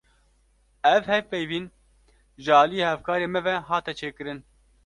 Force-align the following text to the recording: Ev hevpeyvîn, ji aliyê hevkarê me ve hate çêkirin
Ev 0.91 1.03
hevpeyvîn, 1.13 1.67
ji 2.43 2.51
aliyê 2.61 2.85
hevkarê 2.91 3.27
me 3.33 3.41
ve 3.45 3.55
hate 3.69 3.93
çêkirin 4.01 4.39